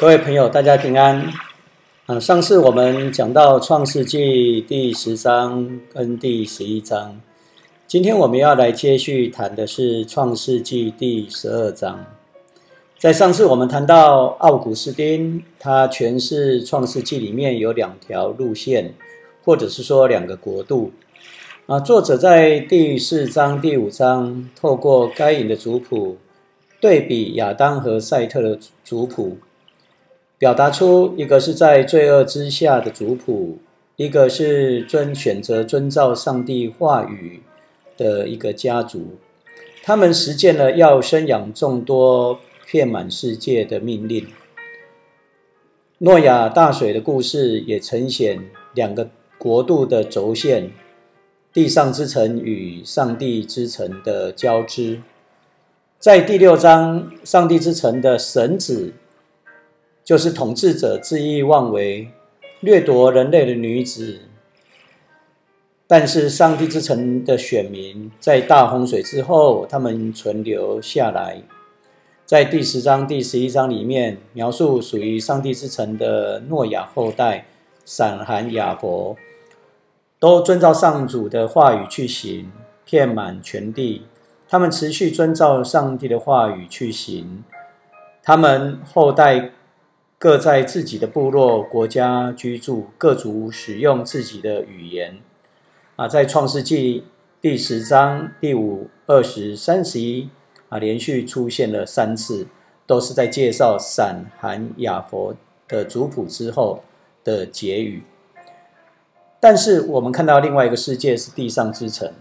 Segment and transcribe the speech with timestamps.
[0.00, 1.28] 各位朋友，大家平安。
[2.06, 7.20] 啊，上次我们讲到创世纪第十章跟第十一章，
[7.88, 12.06] 今天我们要来接续谈的是创世纪第十二章。
[12.96, 18.94] 在上次我们谈到奥古斯丁，他诠释创世纪里面有两条路线，
[19.44, 20.92] 或者是说两个国度。
[21.66, 26.18] 啊，作者在第四章、第五章透过该隐的族谱
[26.80, 29.38] 对比亚当和赛特的族谱。
[30.38, 33.58] 表达出一个是在罪恶之下的族谱，
[33.96, 37.42] 一个是遵选择遵照上帝话语
[37.96, 39.16] 的一个家族，
[39.82, 42.38] 他们实践了要生养众多、
[42.70, 44.28] 遍满世界的命令。
[45.98, 48.38] 诺亚大水的故事也呈现
[48.74, 50.70] 两个国度的轴线：
[51.52, 55.02] 地上之城与上帝之城的交织。
[55.98, 58.92] 在第六章，上帝之城的神子。
[60.08, 62.08] 就是统治者恣意妄为，
[62.60, 64.20] 掠夺人类的女子。
[65.86, 71.42] 但是上帝之城的选民在大洪水之后，他们存留下来。
[72.24, 77.44] 在第十章、第十一章里面描述属于上帝之城的诺亚后代
[77.84, 79.14] 闪、含、亚伯，
[80.18, 82.50] 都遵照上主的话语去行，
[82.86, 84.06] 遍满全地。
[84.48, 87.44] 他们持续遵照上帝的话语去行，
[88.22, 89.50] 他们后代。
[90.20, 95.20] 各在自己的部落、国家居住，各族使用自己的语言。
[95.94, 97.04] 啊，在创世纪
[97.40, 100.28] 第十章第五、二十、三十一
[100.70, 102.48] 啊，连续出现了三次，
[102.84, 105.36] 都是在介绍闪、含、雅佛
[105.68, 106.82] 的族谱之后
[107.22, 108.02] 的结语。
[109.38, 112.12] 但是我们看到另外一个世界是地上之城，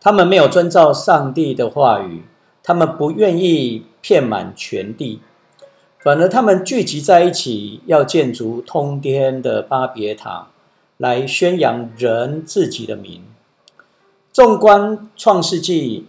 [0.00, 2.22] 他们没有遵照上帝的话语，
[2.62, 5.20] 他们不愿意遍满全地。
[6.02, 10.48] 反而，他们聚集在一起，要建筑通天的巴别塔，
[10.96, 13.22] 来宣扬人自己的名。
[14.32, 16.06] 纵观创世纪，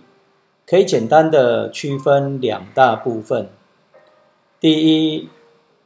[0.65, 3.49] 可以简单的区分两大部分。
[4.61, 5.27] 第一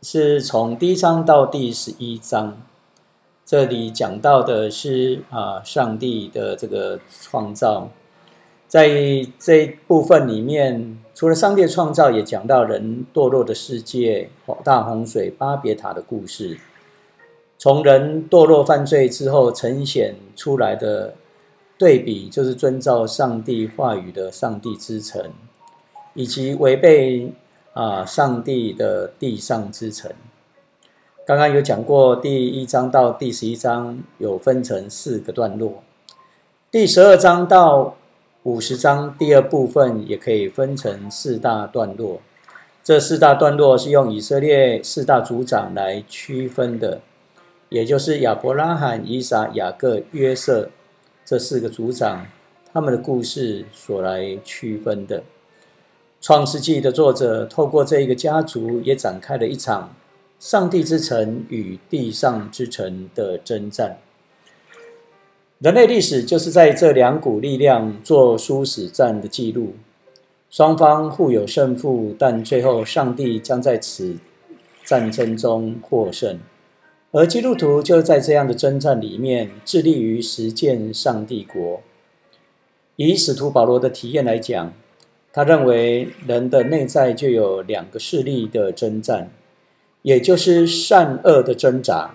[0.03, 2.61] 是从第一章到第十一章，
[3.43, 7.89] 这里讲到的是啊，上帝的这个创造。
[8.67, 8.87] 在
[9.39, 14.29] 这部分里面，除了上帝创造，也讲到人堕落的世界、
[14.65, 16.59] 大洪水、巴别塔的故事。
[17.57, 21.13] 从人堕落犯罪之后呈现出来的
[21.77, 25.31] 对比，就是遵照上帝话语的上帝之城，
[26.15, 27.31] 以及违背
[27.71, 30.11] 啊上帝的地上之城。
[31.25, 35.81] 刚刚有讲过，第一章到第十一章有分成四个段落，
[36.69, 37.95] 第十二章到。
[38.45, 42.21] 五十章第二部分也可以分成四大段落，
[42.83, 47.01] 这四大段落是用以色列四大族长来区分的，
[47.69, 50.69] 也就是亚伯拉罕、以撒、雅各、约瑟
[51.25, 52.27] 这四个族长
[52.71, 55.23] 他们的故事所来区分的。
[56.21, 59.95] 创世纪的作者透过这一个家族，也展开了一场
[60.39, 63.97] 上帝之城与地上之城的征战。
[65.59, 69.73] 人类历史就是在这两股力量做殊死战的记录，
[70.49, 74.17] 双方互有胜负，但最后上帝将在此
[74.83, 76.39] 战争中获胜。
[77.11, 81.81] 而基督徒就在这样的征战里面，致力于实践上帝国。
[82.97, 84.73] 以使徒保罗的体验来讲，
[85.31, 89.31] 他认为人的内在就有两个势力的征战，
[90.01, 92.13] 也就是善恶的挣扎。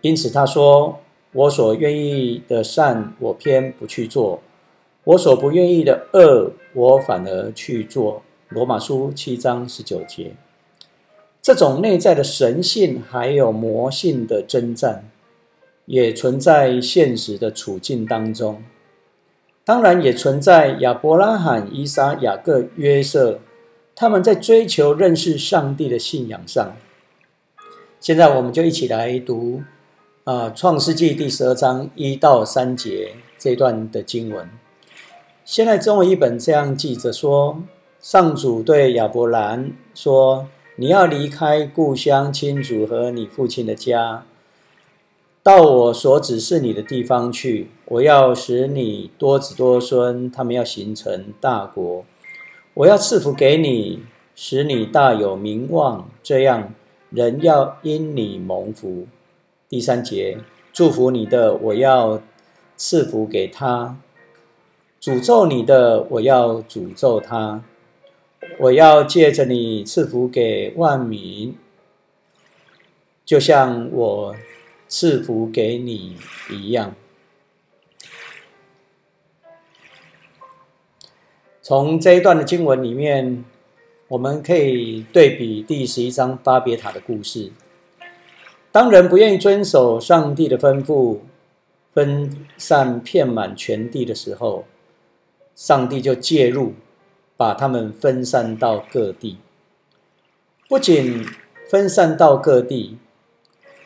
[0.00, 1.00] 因此他说。
[1.36, 4.40] 我所愿意的善，我偏不去做；
[5.04, 8.22] 我所不愿意的恶，我反而去做。
[8.48, 10.34] 罗马书七章十九节，
[11.42, 15.10] 这种内在的神性还有魔性的征战，
[15.84, 18.62] 也存在现实的处境当中。
[19.62, 23.40] 当然，也存在亚伯拉罕、伊撒、雅各、约瑟
[23.94, 26.74] 他们在追求认识上帝的信仰上。
[28.00, 29.60] 现在，我们就一起来读。
[30.26, 34.50] 啊，《创世纪》第十二章一到三节这段的经文，
[35.44, 37.62] 现在中文一本这样记着说：
[38.00, 44.24] 上主对亚伯兰说：“你要离开故乡、亲族和你父亲的家，
[45.44, 47.70] 到我所指示你的地方去。
[47.84, 52.04] 我要使你多子多孙，他们要形成大国。
[52.74, 54.02] 我要赐福给你，
[54.34, 56.74] 使你大有名望，这样
[57.10, 59.06] 人要因你蒙福。”
[59.68, 60.38] 第三节，
[60.72, 62.22] 祝福你的，我要
[62.76, 63.96] 赐福给他；
[65.00, 67.64] 诅咒你的，我要诅咒他。
[68.60, 71.56] 我要借着你赐福给万民，
[73.24, 74.36] 就像我
[74.86, 76.16] 赐福给你
[76.48, 76.94] 一样。
[81.60, 83.44] 从这一段的经文里面，
[84.06, 87.50] 我们可以对比第十一章巴别塔的故事。
[88.76, 91.20] 当人不愿意遵守上帝的吩咐，
[91.94, 94.66] 分散遍满全地的时候，
[95.54, 96.74] 上帝就介入，
[97.38, 99.38] 把他们分散到各地。
[100.68, 101.24] 不仅
[101.70, 102.98] 分散到各地，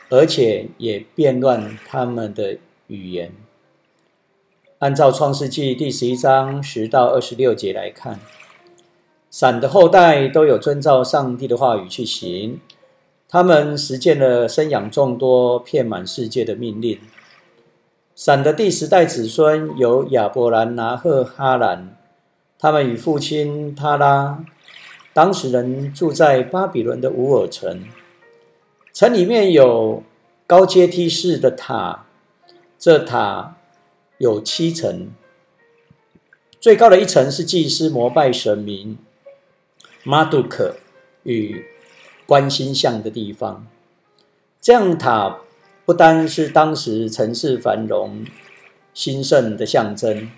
[0.08, 2.58] 而且也变乱他们的
[2.88, 3.32] 语言。
[4.80, 8.18] 按照创世纪第十一章十到二十六节来看，
[9.30, 12.58] 闪的后代都有遵照上帝的话语去行，
[13.30, 16.98] 他们实践了生养众多、遍满世界的命令。
[18.16, 21.96] 闪的第十代子孙有亚伯兰、拿赫、哈兰，
[22.58, 24.44] 他们与父亲他拉，
[25.12, 27.84] 当时人住在巴比伦的乌尔城，
[28.92, 30.02] 城里面有
[30.46, 32.06] 高阶梯式的塔，
[32.76, 33.56] 这塔。
[34.18, 35.08] 有七层，
[36.60, 38.98] 最高的一层是祭司膜拜神明
[40.04, 40.76] 马杜克
[41.22, 41.64] 与
[42.30, 43.66] 观星像的地方。
[44.60, 45.40] 这样塔
[45.84, 48.24] 不单是当时城市繁荣
[48.94, 50.30] 兴盛的象征，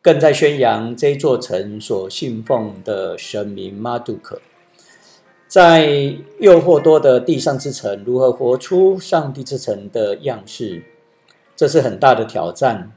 [0.00, 4.40] 更在宣扬这座城所信奉的神明马杜克。
[5.48, 10.84] 在诱惑多的地上之城，如何活出上帝之城的样式？
[11.56, 12.92] 这是很大的挑战，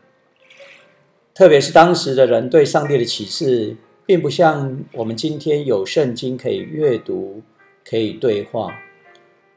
[1.34, 3.76] 特别是当时的人对上帝的启示，
[4.06, 7.42] 并不像我们今天有圣经可以阅读、
[7.88, 8.76] 可以对话。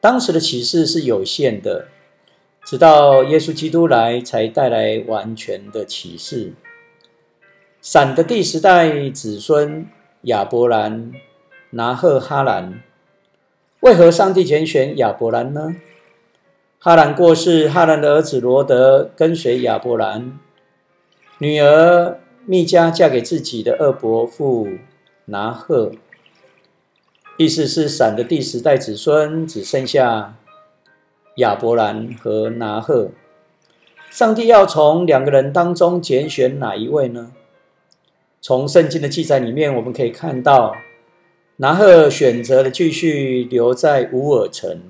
[0.00, 1.88] 当时的启示是有限的，
[2.64, 6.52] 直到耶稣基督来，才带来完全的启示。
[7.80, 9.86] 闪的第十代子孙
[10.22, 11.12] 亚伯兰、
[11.70, 12.82] 拿赫、哈兰，
[13.80, 15.76] 为何上帝拣选亚伯兰呢？
[16.78, 20.38] 哈兰过世，哈兰的儿子罗德跟随亚伯兰，
[21.38, 24.68] 女儿密加嫁给自己的二伯父
[25.24, 25.92] 拿赫。
[27.38, 30.34] 意思是闪的第十代子孙只剩下
[31.36, 33.10] 亚伯兰和拿赫。
[34.10, 37.30] 上帝要从两个人当中拣选哪一位呢？
[38.40, 40.74] 从圣经的记载里面，我们可以看到
[41.58, 44.82] 拿赫选择了继续留在乌尔城。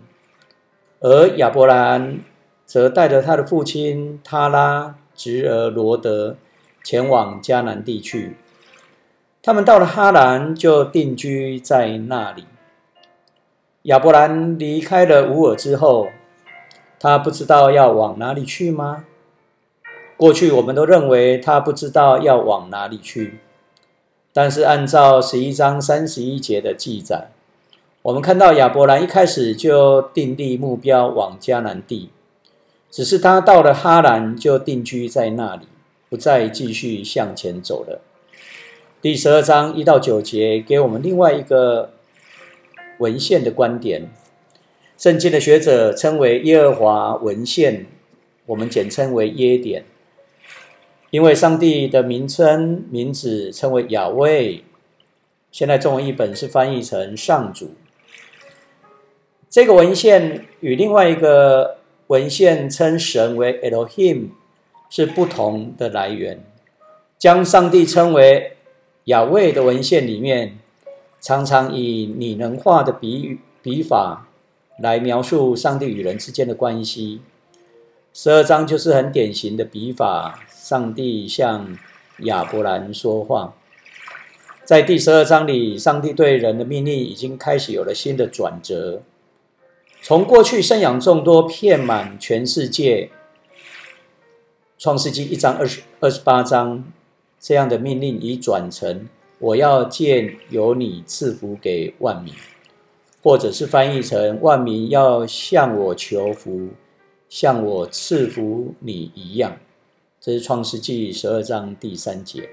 [1.00, 2.20] 而亚伯兰
[2.64, 6.38] 则带着他的父亲他拉侄儿罗德
[6.82, 8.36] 前往迦南地区。
[9.48, 12.44] 他们到了哈兰，就定居在那里。
[13.84, 16.08] 亚伯兰离开了乌尔之后，
[17.00, 19.06] 他不知道要往哪里去吗？
[20.18, 23.40] 过去我们都认为他不知道要往哪里去，
[24.34, 27.30] 但是按照十一章三十一节的记载。
[28.02, 32.10] 我们看到亚伯兰一开始就定立目标往迦南地，
[32.90, 35.66] 只是他到了哈兰就定居在那里，
[36.10, 38.02] 不再继续向前走了。
[39.00, 41.92] 第十二章一到九节给我们另外一个
[42.98, 44.10] 文献的观点，
[44.96, 47.86] 圣经的学者称为耶和华文献，
[48.46, 49.84] 我们简称为耶典，
[51.10, 54.64] 因为上帝的名称名字称为雅威，
[55.52, 57.76] 现在中文译本是翻译成上主。
[59.48, 64.30] 这个文献与另外一个文献称神为 Elohim
[64.90, 66.42] 是不同的来源。
[67.16, 68.57] 将上帝称为
[69.08, 70.58] 亚卫的文献里面，
[71.18, 74.28] 常常以拟人化的比喻笔法
[74.78, 77.22] 来描述上帝与人之间的关系。
[78.12, 81.78] 十二章就是很典型的笔法，上帝向
[82.24, 83.54] 亚伯兰说话。
[84.66, 89.00] 在第十二章里，上帝对人的命令已经开始有了新的转折。
[90.02, 93.08] 从过去生养众多、遍满全世界，
[94.76, 96.84] 创世纪一章二十二十八章
[97.40, 102.34] 这样的命令，已转成我要借由你赐福给万民，
[103.22, 106.68] 或者是翻译成万民要向我求福，
[107.28, 109.56] 向我赐福你一样。
[110.20, 112.48] 这是创世纪十二章第三节。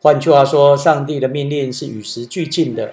[0.00, 2.92] 换句话说，上帝的命令是与时俱进的。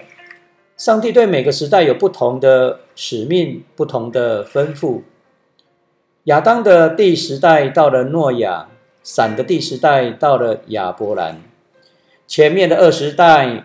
[0.76, 5.02] 上帝对每个时代有不同的使命、不同的吩咐。
[6.24, 8.68] 亚当的第十代到了诺亚，
[9.02, 11.42] 闪的第十代到了亚伯兰。
[12.26, 13.64] 前面的二十代，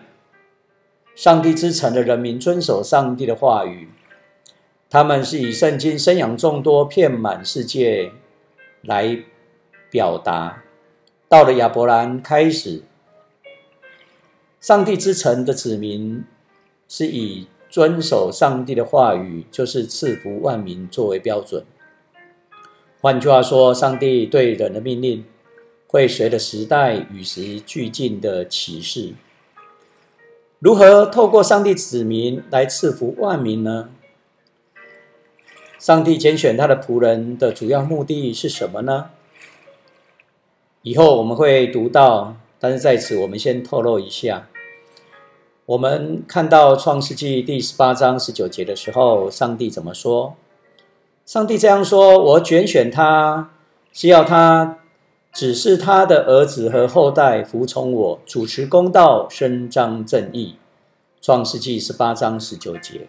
[1.14, 3.90] 上帝之城的人民遵守上帝的话语，
[4.88, 8.12] 他们是以圣经生养众多、遍满世界
[8.82, 9.18] 来
[9.90, 10.62] 表达。
[11.28, 12.82] 到了亚伯兰开始。
[14.60, 16.24] 上帝之城的子民
[16.88, 21.64] 是以遵守上帝的话语，就是赐福万民作为标准。
[23.04, 25.26] 换句话说，上帝对人的命令
[25.86, 29.12] 会随着时代与时俱进的启示。
[30.58, 33.90] 如何透过上帝子民来赐福万民呢？
[35.78, 39.10] 上帝拣选他的仆人的主要目的是什么呢？
[40.80, 44.48] 以后我们会读到，但是在此我们先透露一下。
[45.66, 50.36] 我们看到创世纪第十八章十九节的时候，上帝怎么说？
[51.26, 53.50] 上帝这样说：“我拣选他，
[53.92, 54.78] 是要他
[55.32, 60.56] 指示他的儿子和后代服从我，主持公道，伸张正义。”
[61.22, 63.08] 创世纪十八章十九节。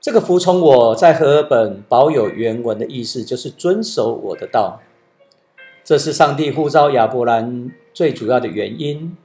[0.00, 4.80] 这个服从我在和合本保有原文的意思，就是遵守我的道。
[5.84, 9.16] 这是上帝呼召亚伯兰最主要的原因。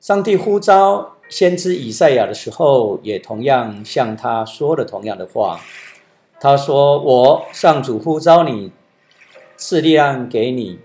[0.00, 5.60] 上帝呼召先知以赛亚的时候，也同样向他说了同样的话。
[6.38, 8.72] 他说：“我上主呼召你，
[9.56, 10.78] 赐力量给你，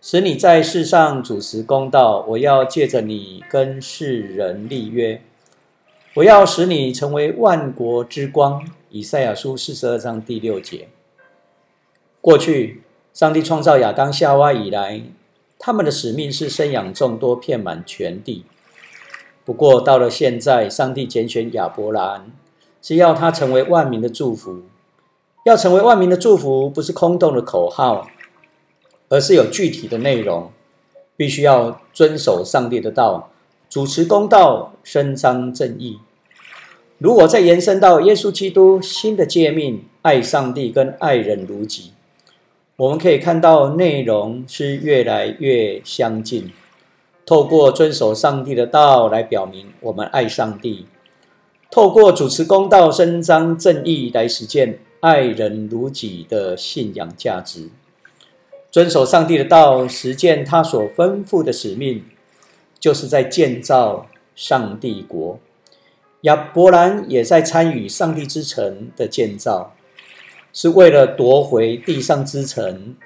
[0.00, 2.24] 使你在世上主持公道。
[2.28, 5.20] 我要借着你跟世人立约。”
[6.14, 8.66] 我要使你成为万国之光。
[8.88, 10.88] 以赛亚书四十二章第六节。
[12.22, 15.02] 过去，上帝创造亚当夏娃以来，
[15.58, 18.46] 他们的使命是生养众多，遍满全地。
[19.44, 22.32] 不过，到了现在，上帝拣选亚伯兰，
[22.80, 24.62] 是要他成为万民的祝福。
[25.46, 28.08] 要成为万民的祝福，不是空洞的口号，
[29.08, 30.50] 而是有具体的内容。
[31.16, 33.30] 必须要遵守上帝的道，
[33.70, 36.00] 主持公道，伸张正义。
[36.98, 41.92] 如果再延伸到耶稣基督新的诫命，爱上帝跟爱人如己，
[42.74, 46.50] 我们可以看到内容是越来越相近。
[47.24, 50.86] 透过遵守上帝的道来表明我们爱上帝，
[51.70, 57.70] 透过主持公道、伸张正义来实践爱人如己的信仰价值。
[58.72, 62.04] 遵守上帝的道，实践他所吩咐的使命，
[62.80, 65.38] 就是在建造上帝国。
[66.22, 69.76] 亚伯兰也在参与上帝之城的建造，
[70.52, 72.96] 是为了夺回地上之城，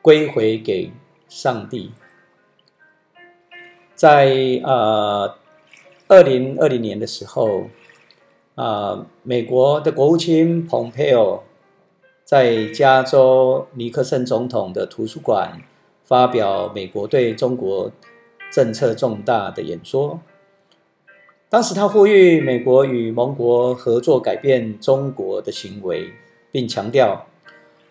[0.00, 0.92] 归回给
[1.28, 1.90] 上帝。
[3.96, 5.36] 在呃
[6.06, 7.64] 二零二零年的时候，
[8.56, 11.44] 啊，美国的国务卿蓬佩奥
[12.24, 15.60] 在加州尼克森总统的图书馆
[16.04, 17.92] 发表美国对中国
[18.50, 20.20] 政策重大的演说。
[21.50, 26.10] 当时他呼吁美国与盟国合作改变中国的行为，
[26.50, 27.26] 并强调，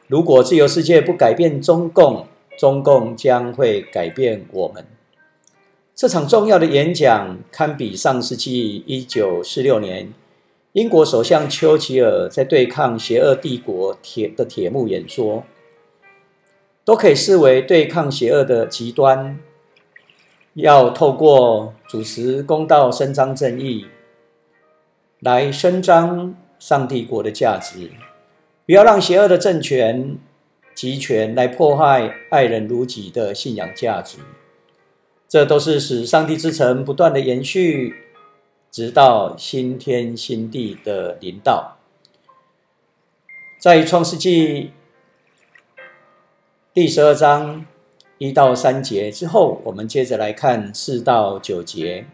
[0.07, 2.25] 如果自由世界不改变中共，
[2.57, 4.83] 中共将会改变我们。
[5.93, 10.11] 这场重要的演讲堪比上世纪一九四六年
[10.75, 15.45] 英国首相丘吉尔在对抗邪恶帝国铁的铁幕演说，
[16.83, 19.39] 都可以视为对抗邪恶的极端。
[20.55, 23.85] 要透过主持公道、伸张正义，
[25.21, 27.91] 来伸张上帝国的价值，
[28.65, 30.17] 不要让邪恶的政权
[30.75, 34.17] 集权来破坏爱人如己的信仰价值。
[35.29, 37.95] 这都是使上帝之城不断的延续，
[38.75, 41.77] 直到新天新地的临到。
[43.57, 44.71] 在创世纪
[46.73, 47.65] 第十二章。
[48.17, 52.05] 一到三节之后，我们接着来看四到九节。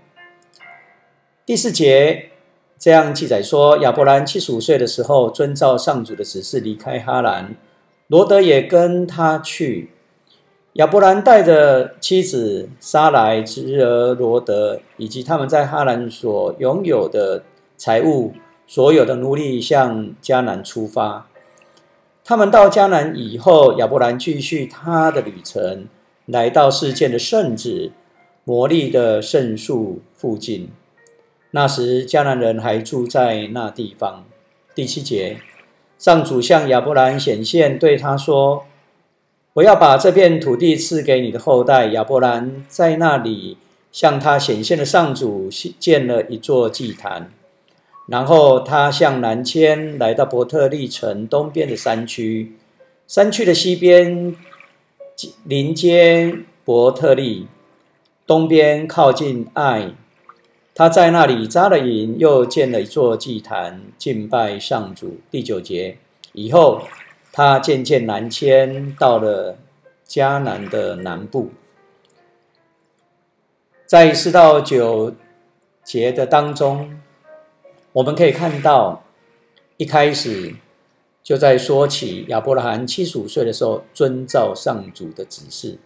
[1.48, 2.30] 第四节
[2.77, 7.56] 这样记载说：亚伯兰七十五岁的时候，遵照上主的指示离开哈兰，
[8.06, 9.89] 罗德也跟他去。
[10.75, 17.44] 亚伯兰带着妻子撒来、侄儿罗德，以及他们在哈兰所拥有的
[17.75, 18.32] 财物，
[18.66, 21.28] 所有的奴隶，向迦南出发。
[22.24, 25.90] 他们到迦南以后，亚伯兰继续他的旅程，
[26.25, 27.92] 来到事件的圣子
[28.46, 30.70] 魔力的圣树附近。
[31.51, 34.24] 那时迦南人还住在那地方。
[34.74, 35.42] 第七节，
[35.98, 38.63] 上主向亚伯兰显现，对他说
[39.53, 43.58] ：“我要把这片土地赐给你的后代。”亚伯兰在那里
[43.91, 47.31] 向他显现的上主建了一座祭坛。
[48.08, 52.58] 然后他向南迁，来到伯特利城东边的山区。
[53.08, 54.36] 山区的西边
[55.43, 56.34] 临接
[56.65, 57.48] 伯特利，
[58.25, 59.91] 东边靠近爱。
[60.74, 65.20] 他在那里扎了营，又建了一座祭坛，敬拜上主。
[65.29, 65.98] 第九节
[66.34, 66.81] 以后，
[67.32, 69.58] 他渐渐南迁，到了
[70.08, 71.52] 迦南的南部。
[73.86, 75.16] 在四到九
[75.84, 77.02] 节的当中，
[77.94, 79.04] 我们可以看到，
[79.78, 80.56] 一开始
[81.24, 85.78] 就在说起亚伯拉罕七十五岁的时候，遵照上主的指示。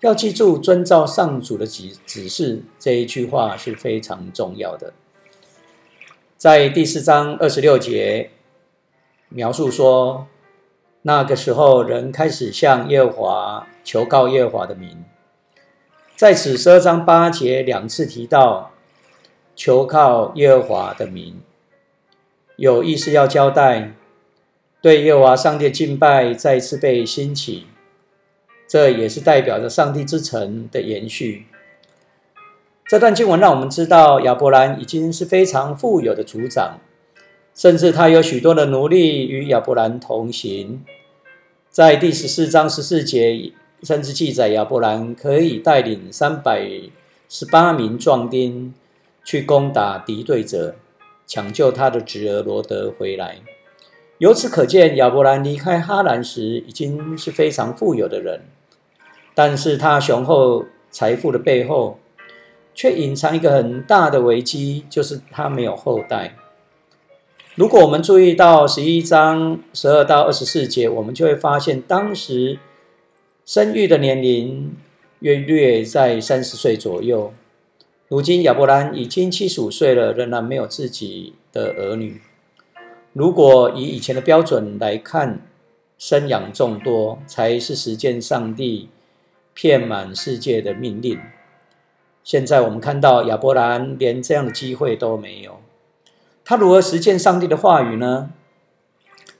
[0.00, 4.92] 要记住，遵照上主的指指示这一句话是非常重要的。
[6.36, 8.30] 在第四章二十六节
[9.28, 10.26] 描述说，
[11.06, 15.04] 那个时候人开始向耶和华求告耶和华的名。
[16.16, 18.72] 在此十二章八节两次提到
[19.54, 21.40] 求靠耶和华的名，
[22.56, 23.92] 有意思要交代
[24.82, 27.66] 对耶和华上帝敬拜再次被兴起，
[28.66, 31.46] 这也是代表着上帝之城的延续。
[32.88, 36.80] 这段经文让我们知道亚伯兰已经是非常富有的族长，
[37.54, 40.84] 甚至他有许多的奴隶与亚伯兰同行。
[41.76, 43.52] 在第十四章十四节。
[43.82, 46.66] 甚至记载亚伯兰可以带领三百
[47.28, 48.72] 十八名壮丁
[49.22, 50.74] 去攻打敌对者，
[51.26, 53.36] 抢救他的侄儿罗德回来。
[54.16, 58.40] 由此可见，亚伯兰离开哈兰时已经是非常富有的人，
[59.34, 61.98] 但是他雄厚财富的背后，
[62.74, 66.34] 却隐藏一个很大的危机，就是他没有后代。
[67.56, 72.58] 如果我们注意到十一章十二到二十四节，我们就会发现当时。
[73.46, 74.74] 生育的年龄
[75.20, 77.32] 约略在三十岁左右。
[78.08, 82.20] 如今亚伯兰已经七十五岁了，仍然没有自己的儿女。
[83.12, 85.46] 如果以以前的标准来看，
[85.96, 88.88] 生养众多才是实践上帝
[89.54, 91.20] 遍满世界的命令。
[92.24, 95.60] 现在我们看到亚伯兰连这样的机会都没有，
[96.48, 98.30] 他如何实践上帝的话语呢？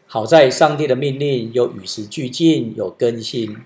[0.08, 3.58] 好在上帝的命令有与时俱进，有更新。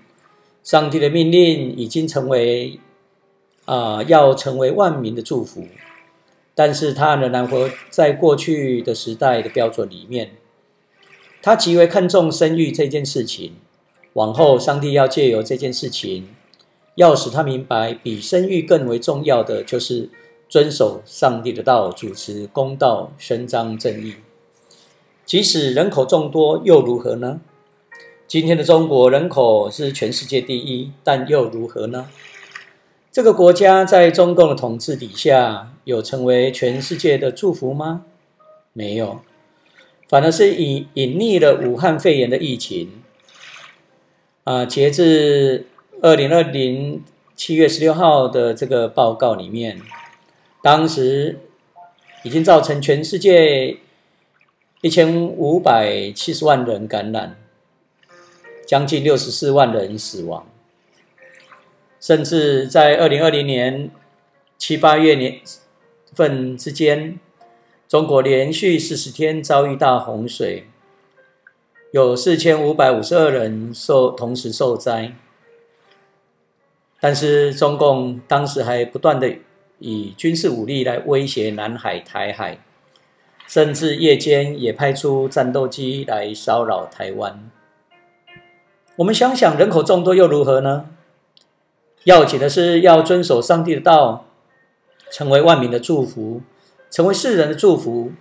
[0.63, 2.79] 上帝的命令已经成为
[3.65, 5.65] 啊，要成为万民的祝福，
[6.53, 10.33] 但是他仍然活在过去的时代的标准里面。
[11.41, 13.53] 他极为看重生育这件事情，
[14.13, 16.29] 往后上帝要借由这件事情，
[16.93, 20.11] 要使他明白，比生育更为重要的就是
[20.51, 24.15] 遵守上帝的道，主持公道，伸张正义。
[25.25, 27.39] 即使人口众多，又如何呢？
[28.27, 32.09] 今天的中国人口是全世界第一，但又如何呢？
[33.13, 38.03] 这个国家在中共的统治底下，有成为全世界的祝福吗？
[38.73, 39.21] 没有，
[40.09, 43.01] 反而是隐隐匿了武汉肺炎的疫情。
[44.43, 45.67] 啊，截至
[46.01, 47.01] 二零二零
[47.37, 49.79] 七月十六号的这个报告里面，
[50.61, 51.39] 当时
[52.23, 53.77] 已经造成全世界
[54.81, 57.37] 一千五百七十万人感染。
[58.63, 60.47] 将近六十四万人死亡，
[61.99, 63.91] 甚至在二零二零年
[64.57, 65.41] 七八月年
[66.13, 67.19] 份之间，
[67.89, 70.67] 中国连续四十天遭遇大洪水，
[71.91, 75.17] 有四千五百五十二人受同时受灾。
[77.01, 79.35] 但是中共当时还不断的
[79.81, 82.59] 以军事武力来威胁南海、台海，
[83.47, 87.51] 甚至夜间也派出战斗机来骚扰台湾。
[88.97, 90.85] 我们想想，人口众多又如何呢？
[92.03, 94.25] 要紧的是要遵守上帝的道，
[95.11, 96.41] 成为万民的祝福，
[96.89, 98.11] 成为世人的祝福，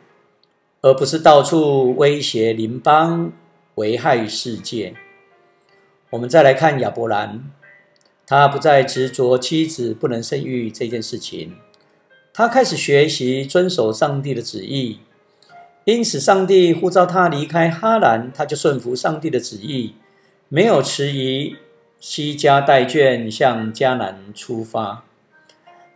[0.80, 3.32] 而不是到处威胁邻邦、
[3.74, 4.94] 危害世界。
[6.10, 7.50] 我们再来看亚伯兰，
[8.30, 11.56] 他不再执着妻子不能生育这件事情，
[12.32, 15.00] 他开始学习遵守上帝的旨意。
[15.82, 19.94] 因此，上帝呼召他离开哈兰，他就顺服上帝的旨意。
[20.48, 21.56] 没有迟疑，
[21.98, 25.02] 西加带眷向迦南出发。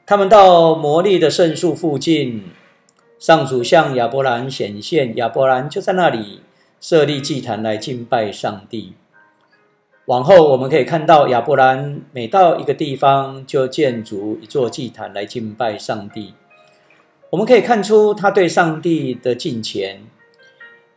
[0.05, 2.43] 他们到魔力的圣树附近，
[3.21, 6.41] 上主向亚伯兰显现，亚伯兰就在那里
[6.81, 8.95] 设立祭坛来敬拜上帝。
[10.07, 16.35] 往后我们可以看到，亚伯兰每到一个地方就建筑一座祭坛来敬拜上帝。
[17.31, 20.03] 我们可以看出他对上帝的敬虔。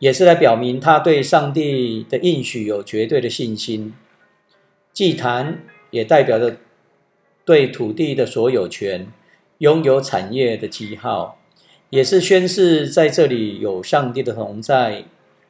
[0.00, 3.94] 也是来表明他对上帝的应许有绝对的信心。
[4.92, 6.58] 祭坛也代表着
[7.44, 9.08] 对土地的所有权，
[9.58, 11.40] 拥有产业的记号，
[11.90, 15.02] 也是宣示在这里有上帝的同在，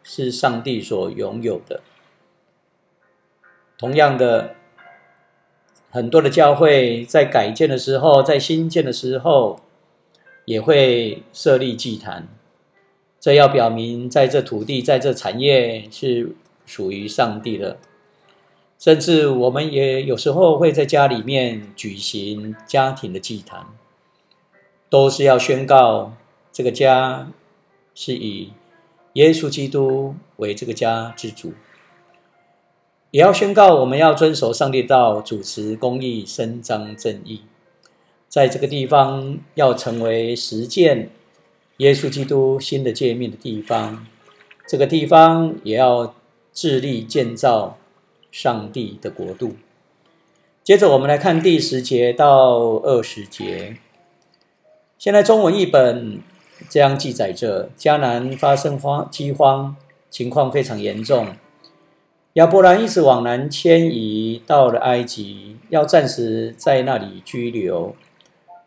[0.03, 1.83] 是上帝所拥有的。
[3.79, 4.57] 同样的，
[5.91, 9.61] 很多的教会在改建的时候，在新建的时候，
[10.45, 12.27] 也会设立祭坛。
[13.21, 16.35] 这要表明，在这土地，在这产业是
[16.67, 17.79] 属于上帝的。
[18.79, 23.67] 甚至我们也有时候会在家里面举行家庭的祭坛，
[24.89, 26.15] 都是要宣告
[26.53, 27.29] 这个家
[27.95, 28.53] 是以
[29.15, 31.55] 耶稣基督为这个家之主，
[33.11, 37.41] 也要宣告我们要遵守上帝道，主持公义，伸张正义，
[38.29, 41.09] 在这个地方要成为实践
[41.79, 44.07] 耶稣基督新的诫命的地方。
[44.67, 46.15] 这个地方也要
[46.53, 47.79] 致力建造
[48.31, 49.57] 上帝的国度。
[50.63, 53.79] 接着，我们来看第十节到二十节。
[54.99, 56.21] 现在中文译本
[56.69, 59.75] 这样记载着：迦南发生荒饥荒，
[60.11, 61.29] 情况非常严重。
[62.39, 67.97] 亚伯兰一直往南迁移，到了埃及，要暂时在那里居留。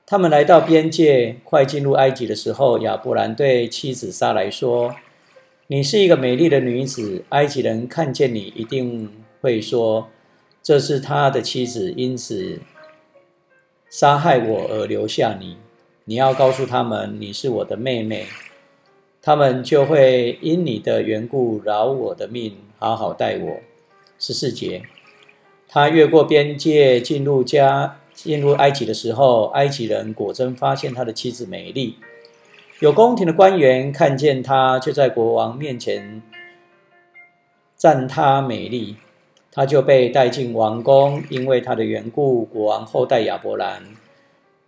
[0.06, 4.94] 他们来到边界，快进入埃及的时候，亚伯兰对妻子撒来说。
[5.68, 10.10] 你是一个美丽的女子，埃及人看见你一定会说
[10.62, 12.60] 这是他的妻子，因此
[13.90, 15.56] 杀害我而留下你。
[16.04, 18.26] 你要告诉他们你是我的妹妹，
[19.22, 23.60] 他们就会因你的缘故饶我的命，好好待我。
[24.18, 24.82] 十四节，
[25.68, 31.98] 他越过边界进入家，进入埃及的时候，埃及人果真发现他的妻子美丽。
[32.80, 36.24] 有宫廷的官员看见他，就在国王面前
[37.76, 38.96] 赞他美丽，
[39.52, 41.22] 他就被带进王宫。
[41.30, 43.84] 因为他的缘故，国王后代亚伯兰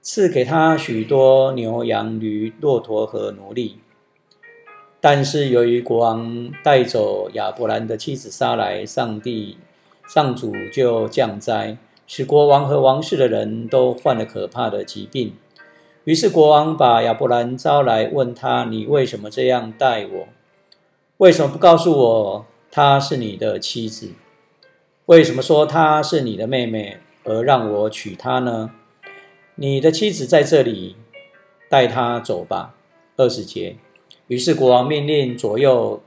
[0.03, 3.79] 赐给他许多牛羊驴、骆驼和奴隶。
[5.05, 9.57] 但是由于国王带走亚伯兰的妻子杀来，上帝
[10.07, 11.75] 上主就降灾，
[12.07, 15.33] 使国王和王室的人都患了可怕的疾病。
[16.05, 20.27] 于是国王把亚伯兰招来，问他：“你为什么这样待我？
[21.17, 24.13] 为什么不告诉我她是你的妻子？
[25.07, 28.71] 为什么说她是你的妹妹，而让我娶她呢？
[29.55, 30.95] 你的妻子在这里，
[31.67, 32.75] 带她走吧。”
[33.17, 33.75] 二十节。
[34.33, 36.01] 于是国王命令左右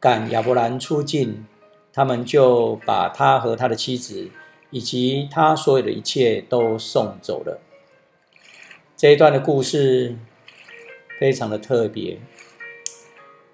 [0.00, 1.44] 赶亚伯兰出境，
[1.92, 4.30] 他们就把他和他的妻子
[4.70, 7.60] 以及他所有的一切都送走了。
[8.96, 10.16] 这一段的故事
[11.20, 12.18] 非常的特别。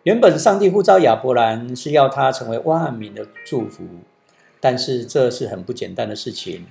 [0.05, 3.83] 原本上帝呼召亚伯兰是要他成为万民的祝福，
[4.61, 6.65] 但是这是很不简单的事情。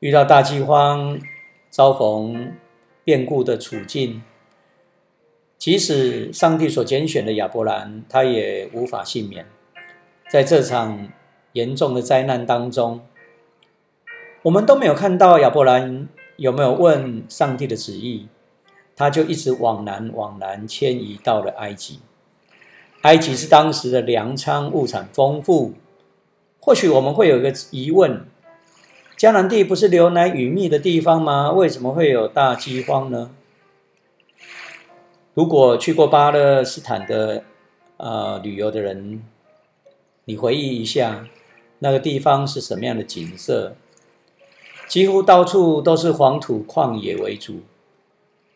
[0.00, 1.20] 遇到大饥荒，
[1.68, 2.54] 遭逢
[3.04, 4.22] 变故的处境，
[5.64, 9.46] 即使上帝所拣选的亚伯兰，他也无法幸免。
[10.28, 11.08] 在这场
[11.54, 13.00] 严重的灾难当中，
[14.42, 16.06] 我们都没有看到亚伯兰。
[16.36, 18.28] 有没有问上帝的旨意？
[18.94, 22.00] 他就一直往南往南迁移到了埃及。
[23.00, 25.72] 埃及是当时的粮仓，物产丰富。
[26.60, 28.26] 或许我们会有一个疑问：
[29.16, 31.52] 迦南地不是牛奶与蜜的地方吗？
[31.52, 33.30] 为什么会有大饥荒呢？
[35.34, 37.42] 如果去过巴勒斯坦的
[37.96, 39.22] 呃旅游的人，
[40.24, 41.26] 你回忆一下，
[41.80, 43.74] 那个地方是什么样的景色？
[44.86, 47.62] 几乎到处都是黄土旷野为主，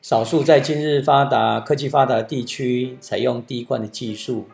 [0.00, 4.46] 少数在今日发达、科技发达地区采用滴灌的技术，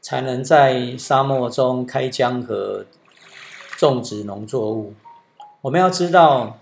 [0.00, 2.86] 才能在沙漠中开江河、
[3.76, 4.94] 种植农作物。
[5.62, 6.58] 我们要知道，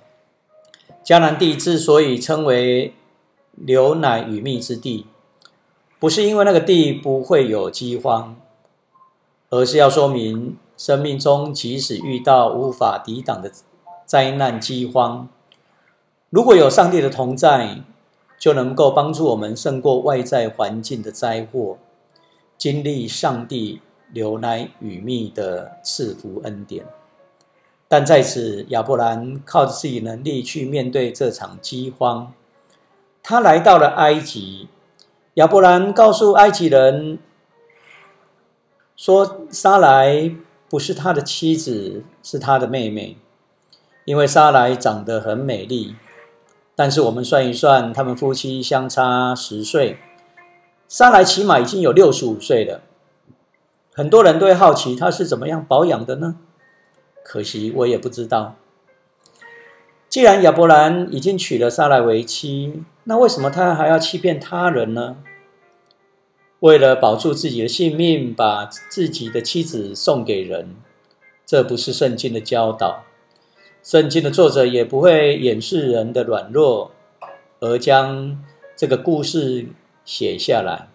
[1.04, 2.94] 迦南地之所以称为
[3.64, 5.07] 牛奶与蜜之地，
[5.99, 8.37] 不是因为那个地不会有饥荒，
[9.49, 13.51] 而是要说明生命中即使遇到无法抵挡的。
[14.07, 15.29] 灾难饥荒，
[16.31, 17.85] 如果有上帝的同在，
[18.40, 21.79] 就能够帮助我们胜过外在环境的灾祸，
[22.59, 23.81] 经历上帝
[24.12, 26.87] 流奶与蜜的赐福恩典。
[27.87, 32.33] 但在此，亚伯兰靠着自己能力去面对这场饥荒。
[33.22, 34.68] 他来到了埃及，
[35.35, 37.18] 亚伯兰告诉埃及人
[38.96, 40.35] 说：“沙来
[40.68, 43.16] 不是他的妻子，是他的妹妹。”
[44.06, 45.94] 因为莎莱长得很美丽，
[46.74, 49.98] 但是我们算一算，他们夫妻相差十岁，
[50.88, 52.80] 莎莱起码已经有六十五岁了。
[53.92, 56.37] 很多人都会好奇他是怎么样保养的呢？
[57.22, 58.56] 可惜我也不知道。
[60.11, 65.18] 既然亚伯兰已经娶了莎莱为妻，那为什么他还要欺骗他人呢？
[66.59, 70.75] 为了保住自己的性命，把自己的妻子送给人，
[71.46, 73.05] 这不是圣经的教导。
[73.85, 76.90] 圣经的作者也不会掩饰人的软弱，
[77.61, 78.42] 而将
[78.75, 79.68] 这个故事
[80.05, 80.88] 写下来。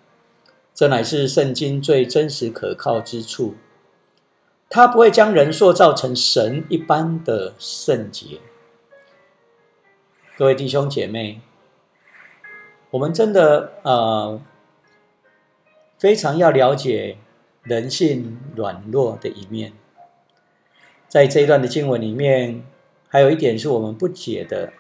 [0.74, 3.56] 这乃是圣经最真实可靠之处。
[4.70, 8.40] 他不会将人塑造成神一般的圣洁。
[10.38, 11.40] 各位弟兄姐妹，
[12.90, 14.42] 我们真的呃
[15.98, 17.16] 非常要了解
[17.64, 19.72] 人性软弱的一面。
[21.08, 22.66] 在这一段的经文里面，
[23.08, 24.74] 还有一点是我们不解的：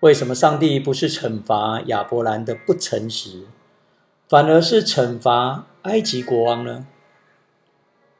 [0.00, 3.46] 为什么上帝不是惩罚亚伯兰的不诚实，
[4.28, 6.86] 反而是惩罚埃及国王呢？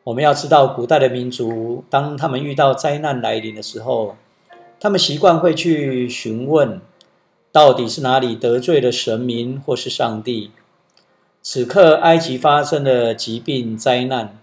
[0.04, 4.16] 我们要知道，古代的民族当他们遇到灾难来临的时候，
[4.84, 6.78] 他们习惯会去询问，
[7.50, 10.50] 到底是哪里得罪了神明或是上帝。
[11.40, 14.38] 此刻，埃及发生了疾病灾难，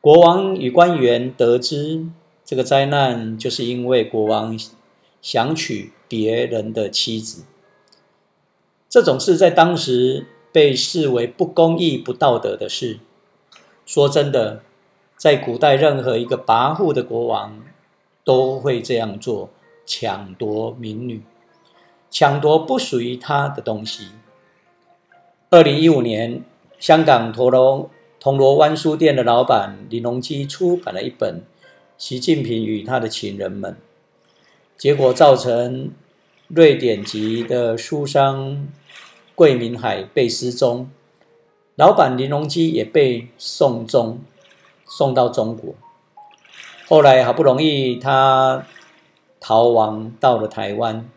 [0.00, 2.04] 国王与官员得知
[2.44, 4.58] 这个灾难，就是因为国王
[5.22, 7.44] 想娶别人的妻子。
[8.90, 12.98] 这种事在当时被视为不公义、不道德的事。
[13.86, 14.62] 说真的，
[15.16, 17.60] 在古代，任何一个跋扈的国王
[18.24, 19.50] 都会这样做，
[19.84, 21.22] 抢夺民女，
[22.10, 24.08] 抢夺不属于他的东西。
[25.50, 26.42] 二零一五年，
[26.78, 31.40] 香港铜锣铜锣湾书店的老板李隆基出版了一本
[31.98, 33.72] 《习近平与他的情人们》，
[34.78, 35.92] 结果造成
[36.48, 38.66] 瑞典籍的书商
[39.34, 40.88] 桂明海被失踪。
[41.76, 44.20] 老板林隆基也被送中，
[44.86, 45.74] 送到中国。
[46.86, 48.66] 后来好不容易他
[49.40, 51.08] 逃亡到了台湾，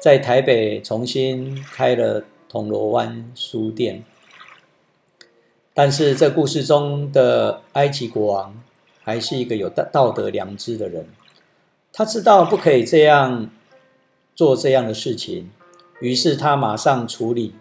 [0.00, 4.04] 在台北重新开了铜锣湾书店。
[5.74, 8.62] 但是这故事中的埃及国王
[9.02, 11.08] 还是一个有道道德良知的人，
[11.92, 13.50] 他知道不可以这样
[14.34, 15.50] 做这样的事情，
[16.00, 17.54] 于是他马上处理。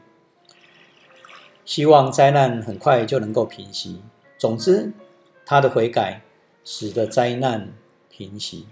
[1.65, 3.99] 希望灾难很快就能够平息。
[4.37, 4.93] 总之，
[5.43, 6.21] 他的悔改
[6.65, 7.71] 使得灾难
[8.09, 8.65] 平息。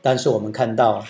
[0.00, 1.04] 但是我们看到，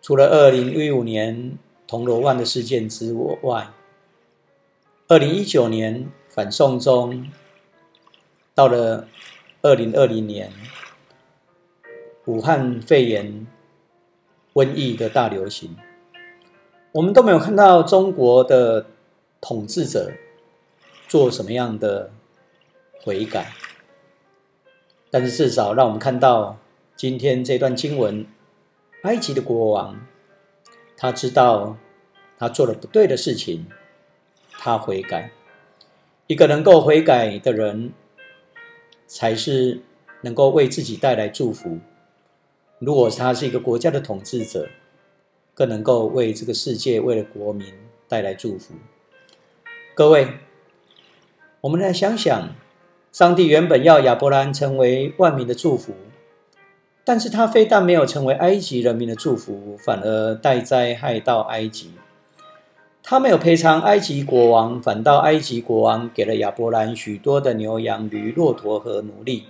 [0.00, 3.68] 除了二零一五年铜锣湾的事件之外，
[5.08, 7.30] 二零一九年反送中，
[8.54, 9.06] 到了
[9.60, 10.50] 二零二零年
[12.24, 13.46] 武汉肺炎
[14.54, 15.76] 瘟疫的大流行，
[16.92, 18.86] 我们都没有看到中国的。
[19.44, 20.12] 统治者
[21.08, 22.12] 做什么样的
[23.00, 23.52] 悔改？
[25.12, 26.56] 但是至少让我们看到
[26.96, 28.26] 今天这段经文，
[29.02, 30.06] 埃及的国王
[30.96, 31.76] 他知道
[32.38, 33.66] 他做了不对的事情，
[34.52, 35.30] 他悔改。
[36.28, 37.92] 一个能够悔改的人，
[39.06, 39.82] 才是
[40.22, 41.78] 能够为自己带来祝福。
[42.78, 44.70] 如果他是一个国家的统治者，
[45.52, 47.70] 更能够为这个世界、为了国民
[48.08, 48.72] 带来祝福。
[49.94, 50.38] 各位，
[51.60, 52.54] 我们来想想，
[53.12, 55.92] 上帝原本要亚伯兰成为万民的祝福，
[57.04, 61.92] 但是他非但没有成为埃及人民的祝福，反而带灾害到埃及。
[63.02, 69.44] 他没有赔偿埃及国王，反倒埃及国王给了亚伯兰许多的牛羊、驴、骆驼和奴隶，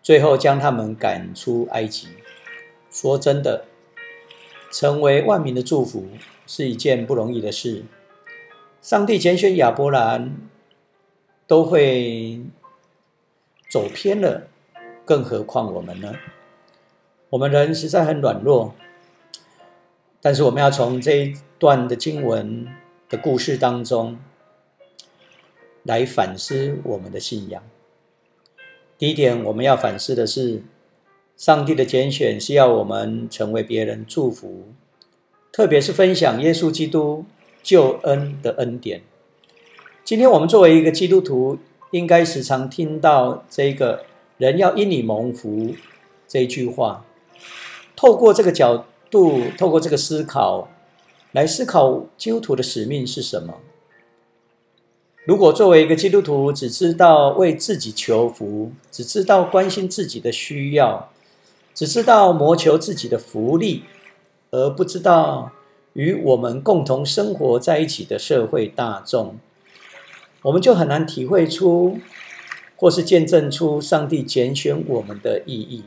[0.00, 2.06] 最后将他们赶出埃及。
[2.92, 3.64] 说真的，
[4.70, 6.06] 成为万民的祝福
[6.46, 7.82] 是一件不容易的事。
[8.80, 10.36] 上帝拣选亚伯兰，
[11.48, 12.38] 都会
[13.74, 14.46] 走偏了，
[15.04, 16.14] 更何况我们呢？
[17.30, 18.72] 我们人实在很软弱，
[20.20, 22.68] 但是我们要从这一段的经文
[23.08, 24.16] 的故事当中
[25.82, 27.60] 来反思我们的信仰。
[28.96, 30.62] 第一点，我们要反思的是，
[31.36, 34.68] 上帝的拣选是要我们成为别人祝福，
[35.50, 37.24] 特别是分享耶稣基督。
[37.60, 39.02] 救恩的恩典。
[40.04, 41.58] 今天我们作为一个基督徒，
[41.94, 44.04] 应该时常听到这个
[44.36, 45.76] “人要因你蒙福”
[46.26, 47.04] 这句话。
[47.94, 50.68] 透过这个角度，透过这个思考，
[51.30, 53.60] 来思考基督徒的使命是什么。
[55.24, 61.12] 如果作为一个基督徒，只知道为自己求福，只知道关心自己的需要，
[61.72, 63.84] 只知道谋求自己的福利，
[64.50, 65.52] 而不知道。
[65.92, 69.36] 与我们共同生活在一起的社会大众，
[70.44, 71.98] 我们就很难体会出，
[72.76, 75.84] 或是见证出上帝拣选我们的意义。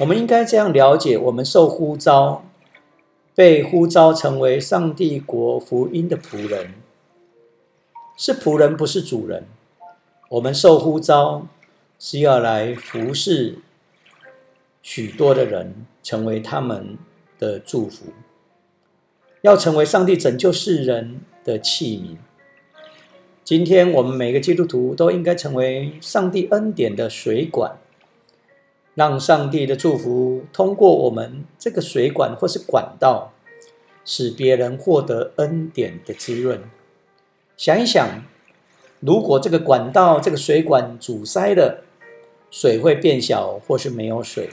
[0.00, 2.42] 我们应该这样了解：我们受呼召，
[3.34, 6.72] 被呼召成为上帝国福音的仆人，
[8.16, 9.44] 是仆人，不是主人。
[10.30, 11.46] 我们受呼召
[11.98, 13.58] 是要来服侍
[14.80, 16.96] 许多的人，成为他们
[17.38, 18.06] 的祝福。
[19.42, 22.16] 要成为上帝拯救世人的器皿。
[23.44, 27.76] 今天我们每个基督徒都应该成为上帝恩典的水管，
[28.94, 33.34] 让上帝的祝福通过我们这个水管或是管道，
[34.02, 36.62] 使别人获得恩典的滋润。
[37.54, 38.22] 想一想，
[39.00, 41.84] 如果这个管道、这个水管阻塞了，
[42.50, 44.48] 水会变小，或是没有水，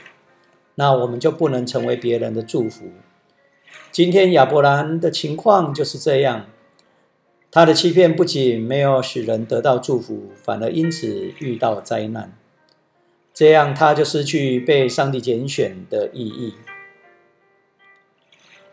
[0.76, 2.88] 那我们就不能成为别人的祝福。
[3.90, 6.48] 今天亚伯兰的情况就是这样，
[7.52, 12.34] 他的欺骗不仅没有使人得到祝福，反而因此遇到灾难。
[13.34, 16.54] 这样他就失去被上帝拣选的意义。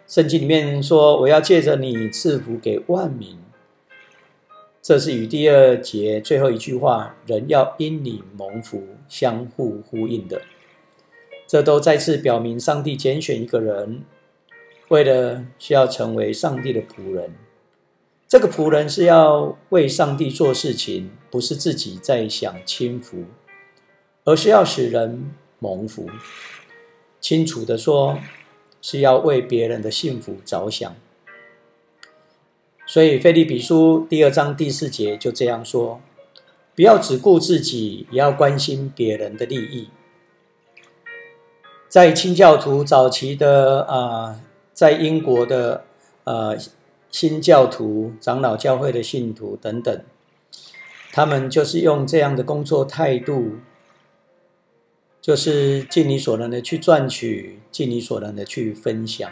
[0.07, 3.37] 圣经里面说：“我要借着你赐福给万民。”
[4.81, 10.41] 这是与第二节最后一句话“人要因你蒙福”相互呼应的。
[11.49, 14.05] 这都再次表明，上帝拣选一个人，
[14.89, 17.35] 为了需要成为上帝的仆人。
[18.29, 23.25] 这个仆人是要为上帝做事情，不是自己在享清福，
[24.25, 26.07] 而是要使人蒙福。
[27.21, 28.19] 清楚的说，
[28.83, 30.95] 是要为别人的幸福着想。
[32.87, 36.03] 所以，《菲利比书》第二章第四节就这样说
[36.77, 39.89] ：“不要只顾自己，也要关心别人的利益。”
[41.89, 44.39] 在清教徒早期的啊，
[44.75, 45.85] 在英国的
[46.25, 46.55] 呃
[47.11, 50.05] 新教徒、长老教会的信徒等等，
[51.13, 53.57] 他们就是用这样的工作态度，
[55.21, 59.31] 就是尽你所能的去赚取，尽你所能的去分享。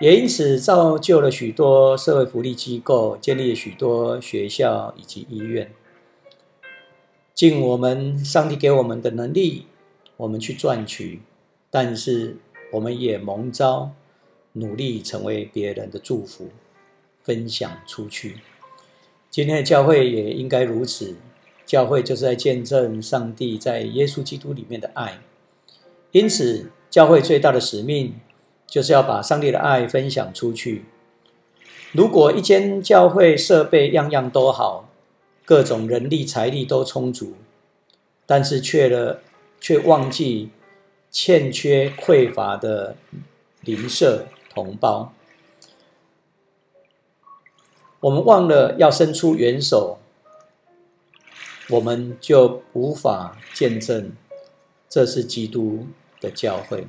[0.00, 5.70] 也因此造就了许多社会福利机构，建立了许多学校以及医院。
[7.34, 9.66] 尽我们上帝给我们的能力，
[10.16, 11.20] 我们去赚取，
[11.70, 12.38] 但是
[12.72, 13.92] 我们也蒙召，
[14.54, 16.48] 努力成为别人的祝福，
[17.30, 18.38] 分享出去。
[19.30, 21.14] 今天的教会也应该如此，
[21.64, 25.20] 教会就是在见证上帝在耶稣基督里面的爱。
[26.10, 28.14] 因此，教会最大的使命。
[28.70, 30.84] 就是要把上帝的爱分享出去。
[31.90, 34.88] 如果一间教会设备样样都好，
[35.44, 37.34] 各种人力财力都充足，
[38.26, 39.22] 但是却了
[39.60, 40.50] 却忘记
[41.10, 42.94] 欠缺匮乏的
[43.62, 45.12] 邻舍同胞，
[48.00, 49.98] 我们忘了要伸出援手，
[51.68, 54.12] 我们就无法见证
[54.88, 55.86] 这是基督
[56.20, 56.86] 的教会。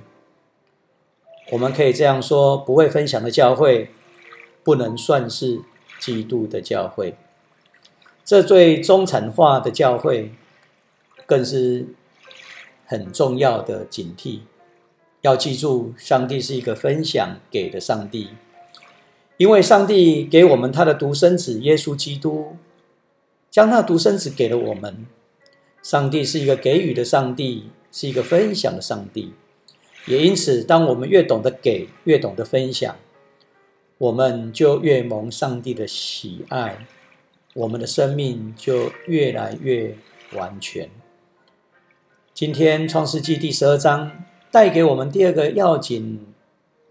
[1.51, 3.89] 我们可以这样说：不会分享的教会，
[4.63, 5.61] 不能算是
[5.99, 7.15] 基督的教会。
[8.23, 10.31] 这最中产化的教会，
[11.25, 11.87] 更是
[12.85, 14.39] 很重要的警惕。
[15.19, 18.29] 要记住，上帝是一个分享给的上帝，
[19.41, 22.57] 因为上帝给我们他的独生子耶稣基督，
[23.49, 25.07] 将那独生子给了我们。
[25.81, 29.33] 上帝是一个给予的上帝，是一个分享的上帝。
[30.05, 32.95] 也因此，当我们越懂得给，越懂得分享，
[33.97, 36.85] 我们就越蒙上帝的喜爱，
[37.55, 39.97] 我们的生命就越来越
[40.33, 40.87] 完全。
[42.31, 46.27] 今天创世纪第十二章带给我们第二个要紧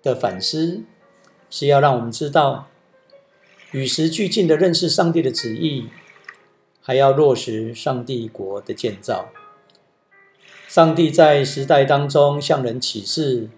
[0.02, 0.82] 的反思，
[1.50, 2.68] 是要让我们知道
[3.72, 5.88] 与时俱进的认识上帝的旨意，
[6.80, 9.28] 还要落实上帝国的建造。
[10.66, 13.48] 上帝在时代当中向人启示，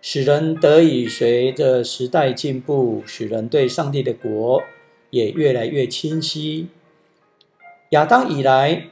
[0.00, 4.62] 使人得以随着时代进步，使人对上帝的国
[5.10, 6.68] 也越来越清晰。
[7.90, 8.88] 亚当以来，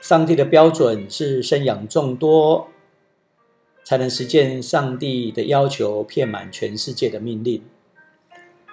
[0.00, 2.68] 上帝的标准是生养众多，
[3.82, 7.62] 才能实践上帝的要求，遍满全世界的命令。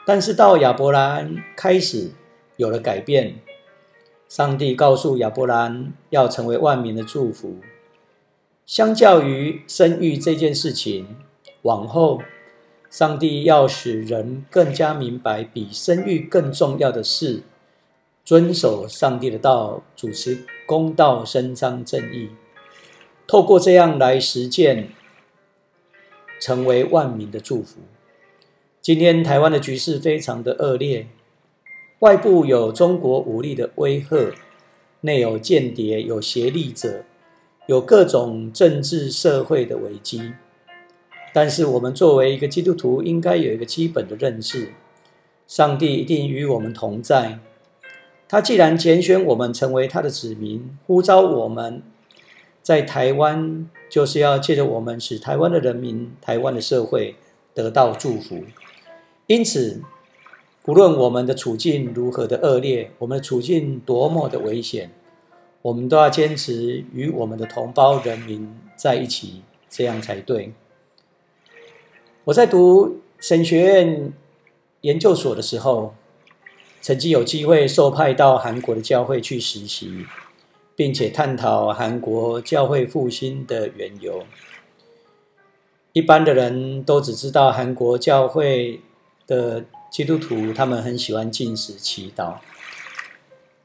[0.05, 2.11] 但是到亚伯兰开始
[2.57, 3.39] 有了改变，
[4.27, 7.57] 上帝告诉亚伯兰要成为万民的祝福。
[8.65, 11.17] 相较于生育这件事情，
[11.63, 12.21] 往后
[12.89, 17.43] 上帝要使人更加明白，比生育更重要的是
[18.23, 22.29] 遵守上帝的道，主持公道，伸张正义，
[23.27, 24.89] 透过这样来实践，
[26.39, 27.79] 成为万民的祝福。
[28.85, 31.07] 今天台湾的局势非常的恶劣，
[32.01, 34.31] 外部有中国武力的威吓，
[35.01, 37.03] 内有间谍，有协力者。
[37.65, 40.33] 有各种政治社会的危机，
[41.33, 44.69] 但是我们作为一个基督徒，应该有一个基本的认识：
[45.47, 47.39] 上帝一定与我们同在。
[48.29, 51.81] 他既然拣选我们成为他的子民，呼召我们
[52.61, 57.15] 在台湾，就是要借着我们使台湾的人民、台湾的社会
[57.55, 58.43] 得到祝福。
[59.27, 59.81] 因此，
[60.63, 64.91] 不论我们的处境如何的恶劣，我们的处境多么的危险，
[65.63, 70.53] 我们都要坚持与我们的同胞人民在一起，这样才对。
[72.25, 74.13] 我在读神学院
[74.81, 75.95] 研究所的时候，
[76.79, 80.05] 曾经有机会受派到韩国的教会去实习，
[80.75, 84.23] 并且探讨韩国教会复兴的缘由。
[85.93, 88.81] 一般的人都只知道韩国教会
[89.27, 92.35] 的基督徒，他们很喜欢进食祈祷，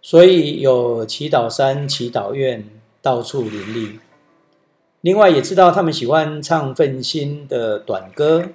[0.01, 2.69] 所以有祈祷山、祈祷院
[3.03, 4.01] 到处林立。
[5.01, 8.51] 另外也知道他们喜欢唱奋心的短歌，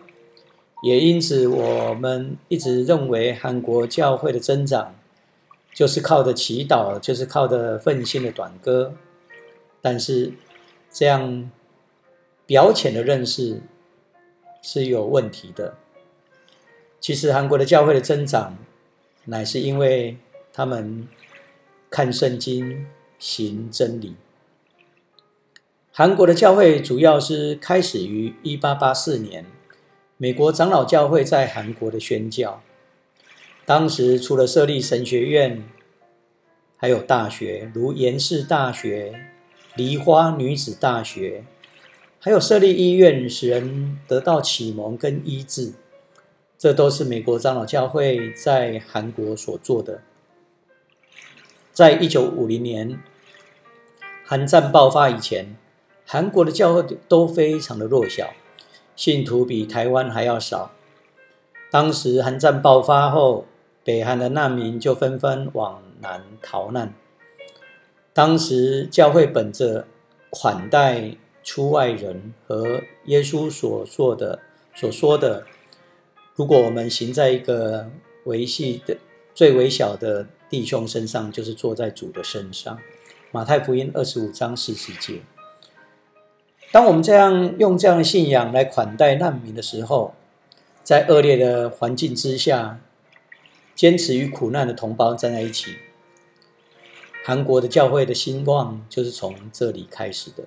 [0.84, 4.96] 也因此我们一直认为韩国教会的增长
[5.74, 8.94] 就是靠着祈祷，就是靠着奋心的短歌。
[9.82, 10.34] 但是
[10.92, 11.50] 这样
[12.46, 13.62] 表浅的认识
[14.62, 15.76] 是有问题的。
[17.06, 18.58] 其实韩国的教会的增长，
[19.26, 20.18] 乃是因为
[20.52, 21.08] 他们
[21.88, 22.88] 看圣经、
[23.20, 24.16] 行真理。
[25.92, 29.46] 韩国的教会主要是开始于一八八四年，
[30.18, 32.64] 美国长老教会在韩国的宣教。
[33.68, 35.64] 当时除了设立神学院，
[36.76, 39.28] 还有大学，如延世大学、
[39.76, 41.44] 梨花女子大学，
[42.20, 45.74] 还有设立医院，使人得到启蒙跟医治。
[46.66, 50.02] 这都是美国长老教会在韩国所做的。
[51.72, 53.00] 在一九五零年，
[54.26, 55.56] 韩战爆发以前。
[56.08, 58.32] 韩国的教会都非常的弱小，
[58.96, 60.72] 信徒比台湾还要少。
[61.70, 63.46] 当时韩战爆发后，
[63.84, 66.96] 北韩的难民就纷纷往南逃难。
[68.12, 69.86] 当时教会本着
[70.32, 74.40] 款待出外人和耶稣所做的
[74.74, 75.46] 所说的，
[76.36, 77.90] 如果我们行在一个
[78.26, 78.98] 维系的
[79.34, 82.78] 最微小的弟兄身上，就是坐在主的身上。
[83.32, 85.22] 马太福音二十五章四十节。
[86.74, 90.14] 当我们这样用这样的信仰来款待难民的时候，
[90.84, 92.82] 在恶劣的环境之下，
[93.74, 95.76] 坚持与苦难的同胞站在一起，
[97.24, 100.44] 韩国的教会的兴旺就是从这里开始的。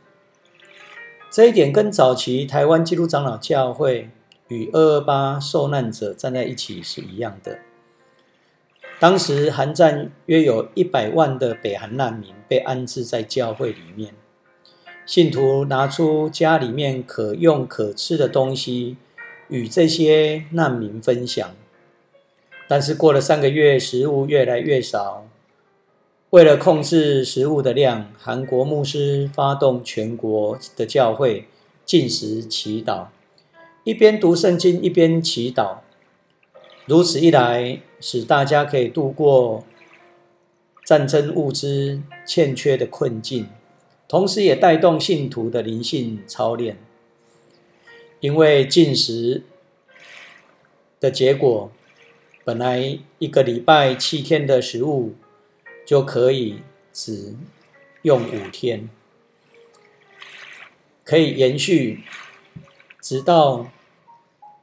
[1.31, 4.11] 这一点跟早期台湾基督长老教会
[4.49, 7.59] 与二二八受难者站在一起是一样的。
[9.01, 14.13] 当时韩战约有一百万的北韩难民被安置在教会里面。
[15.07, 18.99] 信徒拿出家里面可用可吃的东西，
[19.49, 21.55] 与这些难民分享。
[22.67, 25.27] 但是过了三个月，食物越来越少。
[26.31, 31.47] 为了控制食物的量，韩国牧师发动全国的教会
[31.87, 33.07] 禁食祈祷，
[33.85, 35.79] 一边读圣经一边祈祷。
[36.87, 39.65] 如此一来，使大家可以度过
[40.85, 43.49] 战争物资欠缺的困境。
[44.09, 46.79] 同时也带动信徒的灵性操练，
[48.21, 49.43] 因为进食
[50.99, 51.71] 的结果，
[52.43, 55.15] 本来一个礼拜七天的食物
[55.85, 57.35] 就可以只
[58.01, 58.89] 用五天，
[61.05, 62.01] 可以延续
[63.01, 63.67] 直到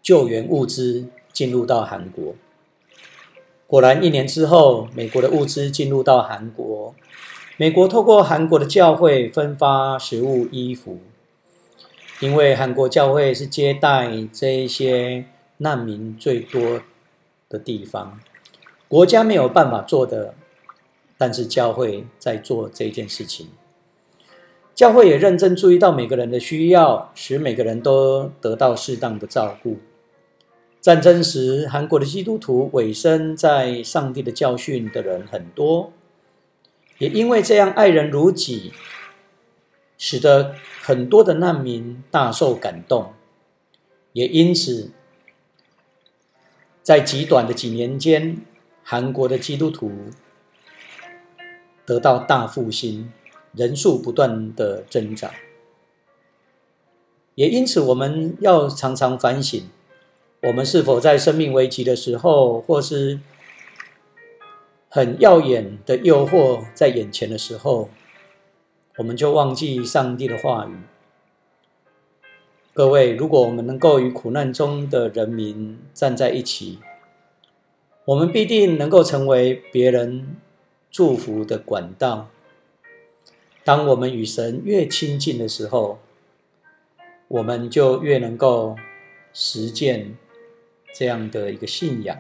[0.02, 2.36] 救援物资进入到韩国。
[3.68, 6.94] 果然，一年之后，美国的物资进入到韩国。
[7.58, 11.00] 美国透过韩国的教会分发食物、衣服，
[12.20, 15.26] 因为韩国教会是接待这一些
[15.58, 16.82] 难民最多
[17.48, 18.20] 的地方，
[18.90, 20.36] 国家没有办法做的，
[21.18, 23.48] 但是教会在做这件事情。
[24.76, 29.78] 教会也认真注意到每个人的需要，使每个人都得到适当的照顾。
[30.82, 35.94] 战争时，韩国的基督徒委身在上帝的教训的人很多。
[36.98, 38.74] 也因为这样爱人如己，
[39.98, 43.14] 使得很多的难民大受感动。
[44.12, 44.92] 也因此，
[46.84, 48.38] 在极短的几年间，
[48.84, 49.92] 韩国的基督徒
[51.86, 53.12] 得到大复兴，
[53.56, 55.32] 人数不断的增长。
[57.36, 59.64] 也因此，我们要常常反省，
[60.44, 63.20] 我们是否在生命危急的时候，或是。
[64.88, 67.90] 很耀眼的诱惑在眼前的时候，
[68.96, 70.72] 我们就忘记上帝的话语。
[72.74, 76.80] 各位，如果我们能够与苦难中的人民站在一起，
[78.06, 80.38] 我们必定能够成为别人
[80.90, 82.30] 祝福的管道。
[83.66, 85.98] 当我们与神越亲近的时候，
[87.28, 88.76] 我们就越能够
[89.34, 90.16] 实践
[90.94, 92.16] 这样的一个信仰。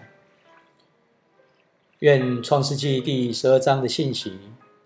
[1.99, 4.39] 愿创世纪第十二章的信息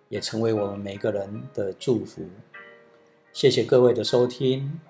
[0.10, 2.24] 也成为我们每个人的祝福。
[3.32, 4.82] 谢谢各位的收听。